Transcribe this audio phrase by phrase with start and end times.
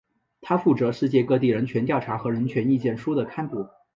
[0.41, 3.67] 它负责世界各地人权调查和人权意见书的刊布。